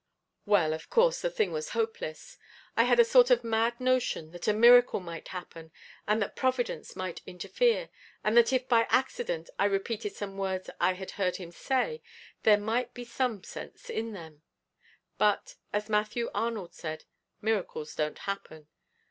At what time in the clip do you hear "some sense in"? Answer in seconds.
13.05-14.13